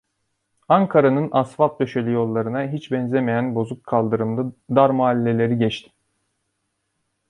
Ankara'nın 0.67 1.29
asfalt 1.31 1.79
döşeli 1.79 2.11
yollarına 2.11 2.63
hiç 2.67 2.91
benzemeyen 2.91 3.55
bozuk 3.55 3.83
kaldırımlı 3.83 4.53
dar 4.69 4.89
mahalleleri 4.89 5.57
geçtim. 5.57 5.93